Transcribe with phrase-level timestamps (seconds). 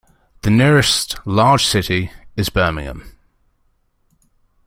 [0.41, 3.11] The nearest large city is Birmingham.